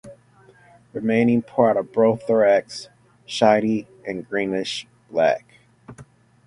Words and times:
Remaining 0.93 1.43
part 1.43 1.77
of 1.77 1.91
prothorax 1.91 2.87
shiny 3.27 3.87
and 4.03 4.27
greenish 4.27 4.87
black. 5.11 5.59